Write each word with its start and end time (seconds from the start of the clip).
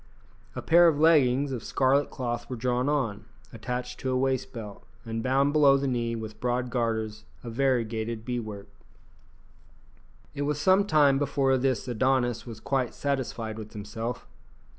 A 0.55 0.63
pair 0.63 0.87
of 0.87 0.99
leggings 0.99 1.51
of 1.51 1.63
scarlet 1.63 2.09
cloth 2.09 2.49
were 2.49 2.55
drawn 2.55 2.89
on, 2.89 3.25
attached 3.53 3.99
to 3.99 4.09
a 4.09 4.17
waist 4.17 4.51
belt, 4.51 4.83
and 5.05 5.21
bound 5.21 5.53
below 5.53 5.77
the 5.77 5.85
knee 5.87 6.15
with 6.15 6.39
broad 6.39 6.71
garters 6.71 7.23
of 7.43 7.53
variegated 7.53 8.25
bead 8.25 8.39
work. 8.43 8.67
It 10.33 10.41
was 10.41 10.59
some 10.59 10.87
time 10.87 11.19
before 11.19 11.55
this 11.55 11.87
Adonis 11.87 12.47
was 12.47 12.59
quite 12.59 12.95
satisfied 12.95 13.59
with 13.59 13.73
himself. 13.73 14.25